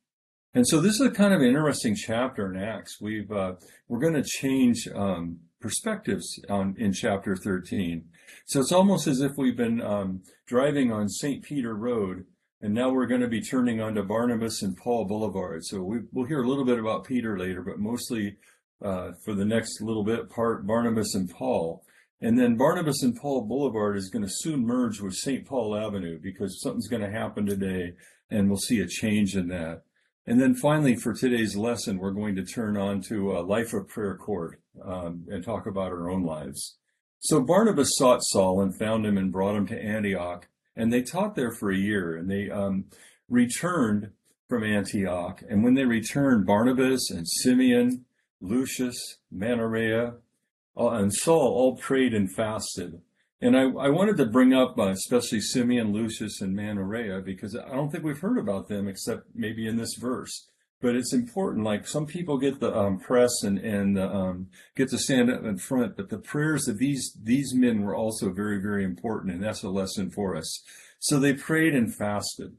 And 0.54 0.66
so 0.66 0.80
this 0.80 0.94
is 0.94 1.06
a 1.06 1.10
kind 1.10 1.32
of 1.32 1.42
interesting 1.42 1.94
chapter 1.94 2.52
in 2.52 2.60
Acts. 2.60 3.00
We've 3.00 3.30
uh, 3.30 3.54
we're 3.86 4.00
going 4.00 4.14
to 4.14 4.22
change 4.22 4.88
um, 4.94 5.38
perspectives 5.60 6.38
on 6.48 6.74
in 6.78 6.92
chapter 6.92 7.36
13. 7.36 8.04
So 8.46 8.60
it's 8.60 8.72
almost 8.72 9.06
as 9.06 9.20
if 9.20 9.32
we've 9.36 9.56
been 9.56 9.80
um, 9.80 10.22
driving 10.46 10.92
on 10.92 11.08
St. 11.08 11.42
Peter 11.42 11.74
Road, 11.74 12.24
and 12.60 12.74
now 12.74 12.90
we're 12.90 13.06
going 13.06 13.20
to 13.20 13.28
be 13.28 13.40
turning 13.40 13.80
onto 13.80 14.02
Barnabas 14.02 14.62
and 14.62 14.76
Paul 14.76 15.04
Boulevard. 15.04 15.64
So 15.64 15.82
we, 15.82 16.00
will 16.12 16.26
hear 16.26 16.42
a 16.42 16.48
little 16.48 16.64
bit 16.64 16.78
about 16.78 17.04
Peter 17.04 17.38
later, 17.38 17.62
but 17.62 17.78
mostly 17.78 18.36
uh, 18.82 19.12
for 19.24 19.34
the 19.34 19.44
next 19.44 19.80
little 19.80 20.04
bit, 20.04 20.30
part 20.30 20.66
Barnabas 20.66 21.14
and 21.14 21.28
Paul. 21.30 21.82
And 22.20 22.38
then 22.38 22.56
Barnabas 22.56 23.02
and 23.02 23.16
Paul 23.16 23.42
Boulevard 23.42 23.96
is 23.96 24.10
going 24.10 24.24
to 24.24 24.30
soon 24.30 24.66
merge 24.66 25.00
with 25.00 25.14
St. 25.14 25.46
Paul 25.46 25.76
Avenue 25.76 26.18
because 26.20 26.60
something's 26.60 26.88
going 26.88 27.02
to 27.02 27.10
happen 27.10 27.46
today, 27.46 27.92
and 28.30 28.48
we'll 28.48 28.58
see 28.58 28.80
a 28.80 28.86
change 28.86 29.36
in 29.36 29.48
that. 29.48 29.82
And 30.26 30.40
then 30.40 30.54
finally, 30.54 30.94
for 30.96 31.14
today's 31.14 31.56
lesson, 31.56 31.98
we're 31.98 32.10
going 32.10 32.34
to 32.36 32.44
turn 32.44 32.76
on 32.76 33.00
to 33.08 33.32
a 33.32 33.40
life 33.40 33.72
of 33.72 33.88
prayer 33.88 34.16
court 34.16 34.60
um, 34.84 35.24
and 35.28 35.44
talk 35.44 35.66
about 35.66 35.92
our 35.92 36.10
own 36.10 36.22
lives. 36.22 36.76
So 37.20 37.40
Barnabas 37.40 37.96
sought 37.96 38.22
Saul 38.22 38.60
and 38.60 38.76
found 38.76 39.06
him 39.06 39.16
and 39.16 39.32
brought 39.32 39.56
him 39.56 39.66
to 39.68 39.82
Antioch, 39.82 40.48
and 40.76 40.92
they 40.92 41.02
taught 41.02 41.34
there 41.34 41.50
for 41.50 41.70
a 41.70 41.76
year, 41.76 42.16
and 42.16 42.30
they 42.30 42.50
um, 42.50 42.84
returned 43.28 44.10
from 44.48 44.64
Antioch. 44.64 45.42
And 45.48 45.64
when 45.64 45.74
they 45.74 45.84
returned, 45.84 46.46
Barnabas 46.46 47.10
and 47.10 47.26
Simeon, 47.26 48.04
Lucius, 48.40 49.16
Manarea, 49.34 50.16
uh, 50.76 50.90
and 50.90 51.12
Saul 51.12 51.40
all 51.40 51.76
prayed 51.76 52.14
and 52.14 52.32
fasted. 52.32 53.00
And 53.40 53.56
I, 53.56 53.62
I 53.62 53.88
wanted 53.88 54.16
to 54.16 54.26
bring 54.26 54.52
up 54.52 54.78
uh, 54.78 54.88
especially 54.88 55.40
Simeon, 55.40 55.92
Lucius, 55.92 56.40
and 56.40 56.56
Manarea 56.56 57.24
because 57.24 57.56
I 57.56 57.74
don't 57.74 57.90
think 57.90 58.04
we've 58.04 58.18
heard 58.18 58.38
about 58.38 58.68
them 58.68 58.88
except 58.88 59.26
maybe 59.34 59.66
in 59.66 59.76
this 59.76 59.94
verse. 59.98 60.48
But 60.80 60.94
it's 60.94 61.12
important. 61.12 61.64
Like 61.64 61.88
some 61.88 62.06
people 62.06 62.38
get 62.38 62.60
the 62.60 62.76
um, 62.76 63.00
press 63.00 63.42
and 63.42 63.58
and 63.58 63.98
um, 63.98 64.48
get 64.76 64.88
to 64.90 64.98
stand 64.98 65.28
up 65.28 65.42
in 65.42 65.58
front, 65.58 65.96
but 65.96 66.08
the 66.08 66.18
prayers 66.18 66.68
of 66.68 66.78
these 66.78 67.16
these 67.20 67.52
men 67.52 67.82
were 67.82 67.96
also 67.96 68.30
very 68.30 68.60
very 68.60 68.84
important, 68.84 69.34
and 69.34 69.42
that's 69.42 69.64
a 69.64 69.70
lesson 69.70 70.08
for 70.08 70.36
us. 70.36 70.62
So 71.00 71.18
they 71.18 71.32
prayed 71.32 71.74
and 71.74 71.92
fasted. 71.92 72.56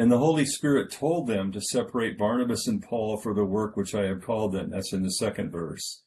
And 0.00 0.10
the 0.10 0.16
Holy 0.16 0.46
Spirit 0.46 0.90
told 0.90 1.26
them 1.26 1.52
to 1.52 1.60
separate 1.60 2.16
Barnabas 2.16 2.66
and 2.66 2.82
Paul 2.82 3.18
for 3.18 3.34
the 3.34 3.44
work 3.44 3.76
which 3.76 3.94
I 3.94 4.04
have 4.04 4.22
called 4.22 4.52
them. 4.52 4.70
That's 4.70 4.94
in 4.94 5.02
the 5.02 5.10
second 5.10 5.50
verse. 5.50 6.04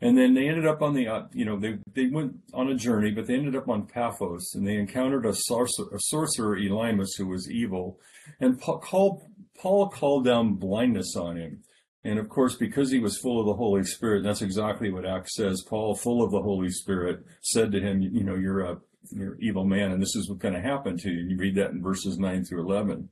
And 0.00 0.18
then 0.18 0.34
they 0.34 0.48
ended 0.48 0.66
up 0.66 0.82
on 0.82 0.94
the, 0.94 1.06
uh, 1.06 1.22
you 1.32 1.44
know, 1.44 1.56
they, 1.56 1.78
they 1.94 2.08
went 2.08 2.38
on 2.52 2.68
a 2.68 2.74
journey, 2.74 3.12
but 3.12 3.28
they 3.28 3.34
ended 3.34 3.54
up 3.54 3.68
on 3.68 3.86
Paphos 3.86 4.52
and 4.56 4.66
they 4.66 4.74
encountered 4.74 5.24
a, 5.24 5.32
sorcerer, 5.32 5.86
a 5.94 6.00
sorcerer 6.00 6.58
Elymas, 6.58 7.16
who 7.16 7.28
was 7.28 7.48
evil. 7.48 8.00
And 8.40 8.60
Paul 8.60 8.80
called, 8.80 9.22
Paul 9.56 9.90
called 9.90 10.24
down 10.24 10.54
blindness 10.54 11.14
on 11.14 11.36
him. 11.36 11.62
And 12.02 12.18
of 12.18 12.28
course, 12.28 12.56
because 12.56 12.90
he 12.90 12.98
was 12.98 13.16
full 13.16 13.38
of 13.38 13.46
the 13.46 13.54
Holy 13.54 13.84
Spirit, 13.84 14.24
that's 14.24 14.42
exactly 14.42 14.90
what 14.90 15.06
Acts 15.06 15.36
says. 15.36 15.62
Paul, 15.62 15.94
full 15.94 16.24
of 16.24 16.32
the 16.32 16.42
Holy 16.42 16.70
Spirit, 16.70 17.24
said 17.42 17.70
to 17.70 17.80
him, 17.80 18.00
you 18.00 18.24
know, 18.24 18.34
you're 18.34 18.62
a, 18.62 18.78
you're 19.10 19.36
evil 19.40 19.64
man, 19.64 19.92
and 19.92 20.02
this 20.02 20.14
is 20.16 20.28
what's 20.28 20.42
going 20.42 20.54
to 20.54 20.60
happen 20.60 20.96
to 20.98 21.10
you. 21.10 21.28
You 21.28 21.36
read 21.36 21.56
that 21.56 21.70
in 21.70 21.82
verses 21.82 22.18
9 22.18 22.44
through 22.44 22.64
11. 22.64 23.08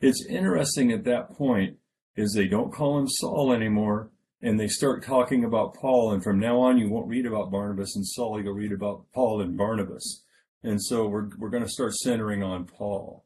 It's 0.00 0.26
interesting 0.28 0.92
at 0.92 1.04
that 1.04 1.32
point 1.32 1.76
is 2.16 2.32
they 2.32 2.48
don't 2.48 2.72
call 2.72 2.98
him 2.98 3.08
Saul 3.08 3.52
anymore 3.52 4.10
and 4.42 4.60
they 4.60 4.68
start 4.68 5.02
talking 5.02 5.44
about 5.44 5.74
Paul. 5.74 6.12
And 6.12 6.22
from 6.22 6.38
now 6.38 6.60
on, 6.60 6.78
you 6.78 6.88
won't 6.90 7.08
read 7.08 7.26
about 7.26 7.50
Barnabas 7.50 7.96
and 7.96 8.06
Saul. 8.06 8.42
You'll 8.42 8.52
read 8.52 8.72
about 8.72 9.04
Paul 9.14 9.40
and 9.40 9.56
Barnabas. 9.56 10.22
And 10.62 10.82
so 10.82 11.06
we're, 11.06 11.30
we're 11.38 11.50
going 11.50 11.62
to 11.62 11.68
start 11.68 11.94
centering 11.94 12.42
on 12.42 12.64
Paul. 12.64 13.24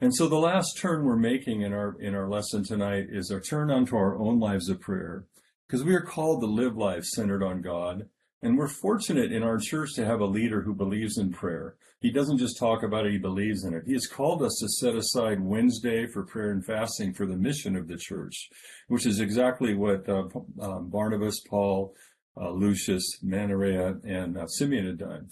And 0.00 0.14
so 0.14 0.28
the 0.28 0.36
last 0.36 0.78
turn 0.78 1.04
we're 1.04 1.16
making 1.16 1.60
in 1.60 1.72
our, 1.72 1.96
in 2.00 2.14
our 2.14 2.28
lesson 2.28 2.64
tonight 2.64 3.06
is 3.10 3.30
our 3.30 3.40
turn 3.40 3.70
onto 3.70 3.96
our 3.96 4.18
own 4.18 4.40
lives 4.40 4.68
of 4.68 4.80
prayer. 4.80 5.26
Because 5.66 5.84
we 5.84 5.94
are 5.94 6.00
called 6.00 6.40
to 6.40 6.46
live 6.46 6.76
lives 6.76 7.10
centered 7.14 7.42
on 7.42 7.60
God. 7.60 8.08
And 8.42 8.56
we're 8.56 8.68
fortunate 8.68 9.32
in 9.32 9.42
our 9.42 9.58
church 9.58 9.94
to 9.94 10.04
have 10.04 10.20
a 10.20 10.26
leader 10.26 10.62
who 10.62 10.74
believes 10.74 11.18
in 11.18 11.30
prayer. 11.30 11.76
He 12.00 12.10
doesn't 12.10 12.38
just 12.38 12.58
talk 12.58 12.82
about 12.82 13.04
it, 13.04 13.12
he 13.12 13.18
believes 13.18 13.64
in 13.64 13.74
it. 13.74 13.82
He 13.86 13.92
has 13.92 14.06
called 14.06 14.42
us 14.42 14.56
to 14.60 14.68
set 14.68 14.94
aside 14.94 15.40
Wednesday 15.40 16.06
for 16.06 16.24
prayer 16.24 16.50
and 16.50 16.64
fasting 16.64 17.12
for 17.12 17.26
the 17.26 17.36
mission 17.36 17.76
of 17.76 17.86
the 17.86 17.98
church, 17.98 18.48
which 18.88 19.04
is 19.04 19.20
exactly 19.20 19.74
what 19.74 20.08
uh, 20.08 20.24
um, 20.60 20.88
Barnabas, 20.88 21.40
Paul, 21.40 21.94
uh, 22.40 22.50
Lucius, 22.50 23.04
Manarea, 23.22 24.02
and 24.04 24.38
uh, 24.38 24.46
Simeon 24.46 24.86
had 24.86 24.98
done. 24.98 25.28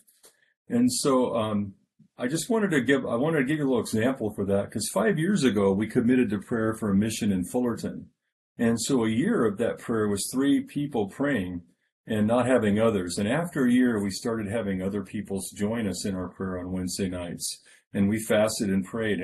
And 0.68 0.92
so 0.92 1.34
um, 1.34 1.72
I 2.18 2.26
just 2.26 2.50
wanted 2.50 2.72
to 2.72 2.80
give 2.82 3.06
I 3.06 3.14
wanted 3.14 3.38
to 3.38 3.44
give 3.44 3.58
you 3.58 3.64
a 3.64 3.68
little 3.68 3.80
example 3.80 4.32
for 4.34 4.44
that 4.46 4.66
because 4.66 4.90
five 4.92 5.18
years 5.18 5.44
ago 5.44 5.72
we 5.72 5.86
committed 5.86 6.28
to 6.30 6.40
prayer 6.40 6.74
for 6.74 6.90
a 6.90 6.96
mission 6.96 7.32
in 7.32 7.44
Fullerton, 7.44 8.10
and 8.58 8.78
so 8.78 9.04
a 9.04 9.08
year 9.08 9.46
of 9.46 9.56
that 9.58 9.78
prayer 9.78 10.08
was 10.08 10.28
three 10.30 10.60
people 10.60 11.08
praying 11.08 11.62
and 12.08 12.26
not 12.26 12.46
having 12.46 12.80
others. 12.80 13.18
And 13.18 13.28
after 13.28 13.66
a 13.66 13.72
year, 13.72 14.02
we 14.02 14.10
started 14.10 14.50
having 14.50 14.82
other 14.82 15.02
people 15.02 15.42
join 15.54 15.86
us 15.86 16.06
in 16.06 16.14
our 16.14 16.28
prayer 16.28 16.58
on 16.58 16.72
Wednesday 16.72 17.08
nights. 17.08 17.60
And 17.92 18.08
we 18.08 18.18
fasted 18.18 18.70
and 18.70 18.84
prayed. 18.84 19.20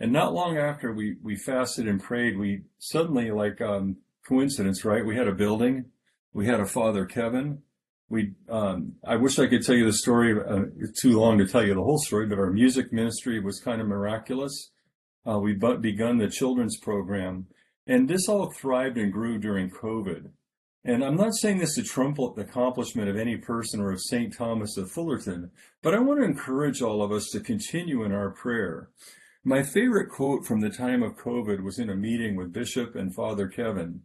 And 0.00 0.12
not 0.12 0.34
long 0.34 0.58
after 0.58 0.92
we, 0.92 1.16
we 1.22 1.36
fasted 1.36 1.86
and 1.86 2.02
prayed, 2.02 2.36
we 2.36 2.62
suddenly, 2.78 3.30
like 3.30 3.60
um, 3.60 3.98
coincidence, 4.26 4.84
right? 4.84 5.06
We 5.06 5.16
had 5.16 5.28
a 5.28 5.34
building. 5.34 5.86
We 6.32 6.46
had 6.46 6.58
a 6.58 6.66
Father 6.66 7.06
Kevin. 7.06 7.62
We, 8.08 8.32
um, 8.48 8.94
I 9.06 9.16
wish 9.16 9.38
I 9.38 9.46
could 9.46 9.62
tell 9.62 9.76
you 9.76 9.86
the 9.86 9.92
story. 9.92 10.32
Uh, 10.38 10.66
it's 10.78 11.00
too 11.00 11.18
long 11.18 11.38
to 11.38 11.46
tell 11.46 11.64
you 11.64 11.74
the 11.74 11.82
whole 11.82 11.98
story, 11.98 12.26
but 12.26 12.38
our 12.38 12.50
music 12.50 12.92
ministry 12.92 13.40
was 13.40 13.60
kind 13.60 13.80
of 13.80 13.86
miraculous. 13.86 14.70
Uh, 15.26 15.38
we 15.38 15.54
begun 15.54 16.18
the 16.18 16.28
children's 16.28 16.78
program, 16.78 17.46
and 17.86 18.08
this 18.08 18.28
all 18.28 18.52
thrived 18.52 18.98
and 18.98 19.12
grew 19.12 19.38
during 19.38 19.70
COVID. 19.70 20.30
And 20.86 21.02
I'm 21.02 21.16
not 21.16 21.34
saying 21.34 21.58
this 21.58 21.76
to 21.76 21.82
trump 21.82 22.16
the 22.16 22.42
accomplishment 22.42 23.08
of 23.08 23.16
any 23.16 23.38
person 23.38 23.80
or 23.80 23.90
of 23.90 24.02
St. 24.02 24.36
Thomas 24.36 24.76
of 24.76 24.90
Fullerton, 24.90 25.50
but 25.80 25.94
I 25.94 25.98
want 25.98 26.20
to 26.20 26.26
encourage 26.26 26.82
all 26.82 27.02
of 27.02 27.10
us 27.10 27.30
to 27.30 27.40
continue 27.40 28.04
in 28.04 28.12
our 28.12 28.30
prayer. 28.30 28.90
My 29.44 29.62
favorite 29.62 30.10
quote 30.10 30.44
from 30.44 30.60
the 30.60 30.68
time 30.68 31.02
of 31.02 31.16
COVID 31.16 31.62
was 31.62 31.78
in 31.78 31.88
a 31.88 31.96
meeting 31.96 32.36
with 32.36 32.52
Bishop 32.52 32.96
and 32.96 33.14
Father 33.14 33.48
Kevin. 33.48 34.02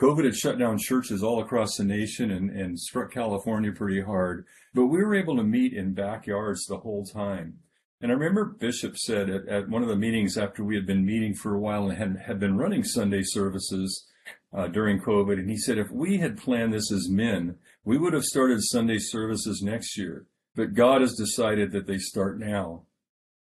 COVID 0.00 0.24
had 0.24 0.36
shut 0.36 0.58
down 0.58 0.78
churches 0.78 1.22
all 1.22 1.40
across 1.40 1.76
the 1.76 1.84
nation 1.84 2.32
and, 2.32 2.50
and 2.50 2.78
struck 2.78 3.12
California 3.12 3.70
pretty 3.70 4.00
hard, 4.00 4.44
but 4.74 4.86
we 4.86 4.98
were 4.98 5.14
able 5.14 5.36
to 5.36 5.44
meet 5.44 5.72
in 5.72 5.94
backyards 5.94 6.66
the 6.66 6.78
whole 6.78 7.04
time. 7.04 7.58
And 8.00 8.10
I 8.10 8.14
remember 8.14 8.44
Bishop 8.44 8.96
said 8.96 9.30
at, 9.30 9.48
at 9.48 9.68
one 9.68 9.82
of 9.82 9.88
the 9.88 9.96
meetings 9.96 10.36
after 10.36 10.64
we 10.64 10.74
had 10.74 10.86
been 10.86 11.04
meeting 11.04 11.34
for 11.34 11.54
a 11.54 11.60
while 11.60 11.88
and 11.88 11.98
had, 11.98 12.16
had 12.26 12.40
been 12.40 12.56
running 12.56 12.82
Sunday 12.82 13.22
services, 13.22 14.07
uh, 14.52 14.66
during 14.68 15.00
COVID, 15.00 15.34
and 15.34 15.50
he 15.50 15.58
said 15.58 15.78
if 15.78 15.90
we 15.90 16.18
had 16.18 16.38
planned 16.38 16.72
this 16.72 16.90
as 16.90 17.08
men, 17.08 17.56
we 17.84 17.98
would 17.98 18.12
have 18.12 18.24
started 18.24 18.62
Sunday 18.62 18.98
services 18.98 19.62
next 19.62 19.96
year. 19.98 20.26
But 20.54 20.74
God 20.74 21.02
has 21.02 21.14
decided 21.14 21.72
that 21.72 21.86
they 21.86 21.98
start 21.98 22.38
now. 22.38 22.82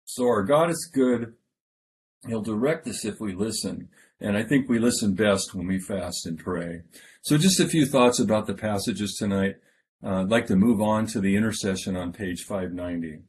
So 0.05 0.25
our 0.25 0.43
God 0.43 0.71
is 0.71 0.91
good. 0.93 1.35
He'll 2.27 2.43
direct 2.43 2.87
us 2.87 3.05
if 3.05 3.21
we 3.21 3.35
listen. 3.35 3.89
And 4.21 4.37
I 4.37 4.45
think 4.45 4.69
we 4.69 4.79
listen 4.79 5.15
best 5.15 5.55
when 5.55 5.67
we 5.67 5.81
fast 5.81 6.27
and 6.27 6.39
pray. 6.39 6.83
So 7.23 7.37
just 7.37 7.61
a 7.61 7.69
few 7.69 7.85
thoughts 7.85 8.21
about 8.21 8.47
the 8.47 8.55
passages 8.55 9.17
tonight. 9.19 9.57
Uh, 10.03 10.23
I'd 10.23 10.31
like 10.31 10.47
to 10.47 10.57
move 10.57 10.81
on 10.81 11.07
to 11.09 11.21
the 11.21 11.37
intercession 11.37 11.97
on 11.97 12.13
page 12.13 12.43
590. 12.43 13.23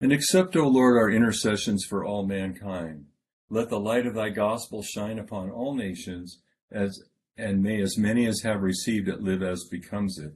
And 0.00 0.12
accept, 0.12 0.56
O 0.56 0.66
Lord, 0.66 0.98
our 0.98 1.10
intercessions 1.10 1.84
for 1.84 2.04
all 2.04 2.26
mankind 2.26 3.06
let 3.54 3.68
the 3.68 3.78
light 3.78 4.04
of 4.04 4.14
thy 4.14 4.30
gospel 4.30 4.82
shine 4.82 5.18
upon 5.18 5.48
all 5.48 5.76
nations, 5.76 6.40
as 6.72 7.00
and 7.36 7.62
may 7.62 7.80
as 7.80 7.96
many 7.96 8.26
as 8.26 8.40
have 8.42 8.62
received 8.62 9.08
it 9.08 9.22
live 9.22 9.42
as 9.42 9.64
becomes 9.70 10.18
it. 10.18 10.32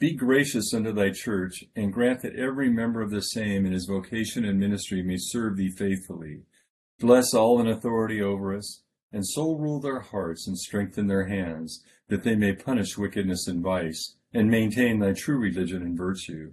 Be 0.00 0.14
gracious 0.14 0.74
unto 0.74 0.92
thy 0.92 1.10
church, 1.10 1.64
and 1.76 1.92
grant 1.92 2.22
that 2.22 2.34
every 2.34 2.68
member 2.68 3.02
of 3.02 3.10
the 3.10 3.22
same 3.22 3.64
in 3.66 3.72
his 3.72 3.86
vocation 3.86 4.44
and 4.44 4.58
ministry 4.58 5.02
may 5.02 5.16
serve 5.16 5.56
thee 5.56 5.70
faithfully. 5.70 6.42
Bless 6.98 7.32
all 7.34 7.60
in 7.60 7.68
authority 7.68 8.20
over 8.20 8.54
us, 8.54 8.82
and 9.12 9.26
so 9.26 9.54
rule 9.54 9.80
their 9.80 10.00
hearts 10.00 10.46
and 10.46 10.58
strengthen 10.58 11.06
their 11.06 11.26
hands, 11.26 11.84
that 12.08 12.24
they 12.24 12.34
may 12.34 12.52
punish 12.52 12.98
wickedness 12.98 13.46
and 13.46 13.62
vice, 13.62 14.16
and 14.34 14.50
maintain 14.50 14.98
thy 14.98 15.12
true 15.12 15.38
religion 15.38 15.82
and 15.82 15.96
virtue. 15.96 16.52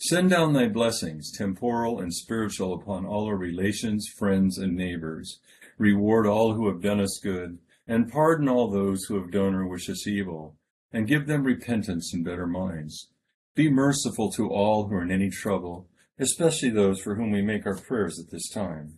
Send 0.00 0.30
down 0.30 0.52
thy 0.52 0.68
blessings, 0.68 1.32
temporal 1.36 1.98
and 1.98 2.14
spiritual, 2.14 2.72
upon 2.72 3.04
all 3.04 3.26
our 3.26 3.36
relations, 3.36 4.06
friends, 4.16 4.56
and 4.56 4.76
neighbors. 4.76 5.40
Reward 5.76 6.24
all 6.24 6.54
who 6.54 6.68
have 6.68 6.80
done 6.80 7.00
us 7.00 7.18
good, 7.20 7.58
and 7.88 8.10
pardon 8.10 8.48
all 8.48 8.70
those 8.70 9.04
who 9.04 9.20
have 9.20 9.32
done 9.32 9.56
or 9.56 9.66
wish 9.66 9.90
us 9.90 10.06
evil, 10.06 10.54
and 10.92 11.08
give 11.08 11.26
them 11.26 11.42
repentance 11.42 12.14
and 12.14 12.24
better 12.24 12.46
minds. 12.46 13.08
Be 13.56 13.68
merciful 13.68 14.30
to 14.32 14.48
all 14.48 14.86
who 14.86 14.94
are 14.94 15.02
in 15.02 15.10
any 15.10 15.30
trouble, 15.30 15.88
especially 16.16 16.70
those 16.70 17.00
for 17.00 17.16
whom 17.16 17.32
we 17.32 17.42
make 17.42 17.66
our 17.66 17.76
prayers 17.76 18.20
at 18.20 18.30
this 18.30 18.48
time. 18.50 18.97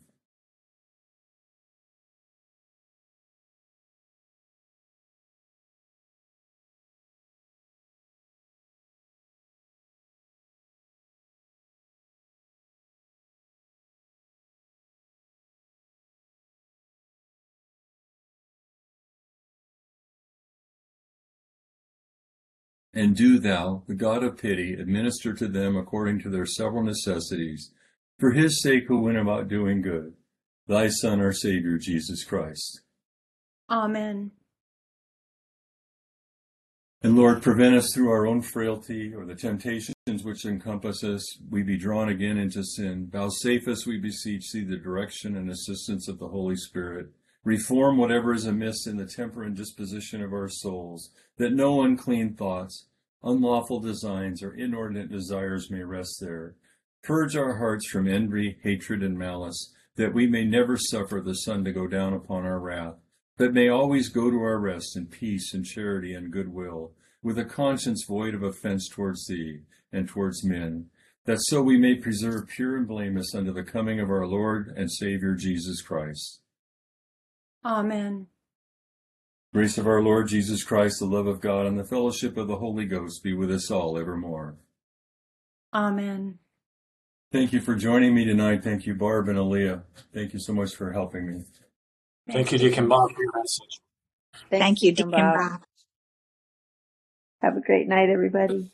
And 22.93 23.15
do 23.15 23.39
thou, 23.39 23.85
the 23.87 23.95
God 23.95 24.25
of 24.25 24.37
pity, 24.37 24.75
administer 24.75 25.33
to 25.35 25.47
them 25.47 25.77
according 25.77 26.21
to 26.21 26.31
their 26.31 26.47
several 26.47 26.83
necessities, 26.83 27.71
for 28.19 28.33
his 28.33 28.63
sake 28.63 28.85
who 28.89 29.03
went 29.03 29.19
about 29.19 29.49
doing 29.49 29.81
good, 29.81 30.15
thy 30.67 30.89
Son, 30.89 31.21
our 31.21 31.33
Savior, 31.33 31.79
Jesus 31.79 32.25
Christ. 32.25 32.83
Amen. 33.71 34.33
And 37.03 37.17
Lord, 37.17 37.43
prevent 37.43 37.77
us 37.77 37.93
through 37.95 38.11
our 38.11 38.27
own 38.27 38.43
frailty 38.43 39.15
or 39.15 39.25
the 39.25 39.35
temptations 39.35 39.95
which 40.23 40.45
encompass 40.45 41.03
us, 41.03 41.25
we 41.49 41.63
be 41.63 41.79
drawn 41.79 42.11
again 42.11 42.37
into 42.37 42.63
sin. 42.63 43.09
Vouchsafe 43.11 43.69
us, 43.69 43.87
we 43.87 43.99
beseech 43.99 44.51
thee, 44.53 44.65
the 44.65 44.77
direction 44.77 45.37
and 45.37 45.49
assistance 45.49 46.09
of 46.09 46.19
the 46.19 46.29
Holy 46.29 46.57
Spirit, 46.57 47.07
Reform 47.45 47.97
whatever 47.97 48.35
is 48.35 48.45
amiss 48.45 48.87
in 48.87 48.99
the 48.99 49.07
temper 49.07 49.43
and 49.43 49.57
disposition 49.57 50.23
of 50.23 50.33
our 50.33 50.49
souls, 50.49 51.11
that 51.39 51.55
no 51.55 51.83
unclean 51.83 52.35
thoughts, 52.35 52.85
unlawful 53.23 53.81
designs, 53.81 54.43
or 54.43 54.53
inordinate 54.53 55.11
desires 55.11 55.71
may 55.71 55.83
rest 55.83 56.19
there. 56.21 56.55
Purge 57.03 57.37
our 57.37 57.57
hearts 57.57 57.89
from 57.89 58.07
envy, 58.07 58.59
hatred, 58.63 59.03
and 59.03 59.19
malice, 59.19 59.73
that 59.97 60.13
we 60.13 60.27
may 60.27 60.45
never 60.45 60.77
suffer 60.77 61.21
the 61.21 61.35
sun 61.35 61.65
to 61.65 61.73
go 61.73 61.87
down 61.87 62.13
upon 62.13 62.45
our 62.45 62.61
wrath, 62.61 62.97
but 63.39 63.55
may 63.55 63.69
always 63.69 64.11
go 64.11 64.31
to 64.31 64.43
our 64.43 64.59
rest 64.59 64.95
in 64.95 65.07
peace 65.07 65.55
and 65.55 65.65
charity 65.65 66.13
and 66.13 66.31
goodwill, 66.31 66.93
with 67.23 67.39
a 67.39 67.45
conscience 67.45 68.05
void 68.07 68.35
of 68.35 68.43
offense 68.43 68.87
towards 68.87 69.27
thee 69.27 69.61
and 69.91 70.09
towards 70.09 70.45
men, 70.45 70.91
that 71.25 71.39
so 71.41 71.63
we 71.63 71.79
may 71.79 71.95
preserve 71.95 72.49
pure 72.49 72.77
and 72.77 72.87
blameless 72.87 73.35
unto 73.35 73.53
the 73.53 73.65
coming 73.65 73.99
of 73.99 74.11
our 74.11 74.27
Lord 74.27 74.75
and 74.77 74.93
Savior 74.93 75.35
Jesus 75.35 75.81
Christ. 75.81 76.41
Amen. 77.65 78.27
Grace 79.53 79.79
of 79.79 79.87
our 79.87 80.01
Lord 80.01 80.29
Jesus 80.29 80.63
Christ, 80.63 81.01
the 81.01 81.07
love 81.07 81.27
of 81.27 81.41
God, 81.41 81.67
and 81.67 81.79
the 81.79 81.85
fellowship 81.85 82.37
of 82.37 82.47
the 82.47 82.57
Holy 82.57 82.87
Ghost 82.87 83.23
be 83.23 83.35
with 83.35 83.51
us 83.51 83.71
all 83.71 83.99
evermore. 83.99 84.57
Amen. 85.75 86.39
Thank 87.33 87.53
you 87.53 87.61
for 87.61 87.75
joining 87.75 88.15
me 88.15 88.25
tonight. 88.25 88.65
Thank 88.65 88.87
you, 88.87 88.95
Barb 88.95 89.29
and 89.29 89.39
Aaliyah. 89.39 89.83
Thank 90.15 90.33
you 90.33 90.41
so 90.41 90.53
much 90.53 90.75
for 90.75 90.93
helping 90.93 91.27
me. 91.27 91.45
Thank 92.31 92.53
you, 92.53 92.59
Deacon 92.59 92.89
Bob, 92.89 93.11
for 93.11 93.23
your 93.23 93.33
message. 93.37 93.81
Thank 94.51 94.83
you, 94.83 94.93
Deacon 94.93 95.11
Bob. 95.11 95.63
Have 97.43 97.57
a 97.57 97.61
great 97.61 97.89
night, 97.89 98.09
everybody. 98.09 98.71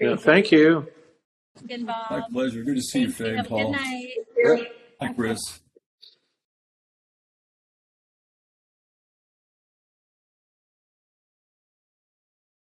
Yeah, 0.00 0.16
thank 0.16 0.50
you. 0.50 0.86
Good, 1.66 1.86
Bob. 1.86 2.10
My 2.10 2.22
pleasure. 2.32 2.62
Good 2.62 2.76
to 2.76 2.82
see 2.82 3.00
you, 3.00 3.12
Thank 3.12 3.18
you. 3.18 3.24
Faye 3.24 3.38
and 3.38 3.48
Paul. 3.48 3.72
Good 3.72 4.60
night. 4.60 4.66
Hi, 5.00 5.12
Chris. 5.12 5.60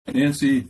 Nancy, 0.07 0.69